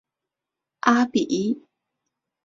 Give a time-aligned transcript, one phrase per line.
[0.79, 1.61] 阿比伊。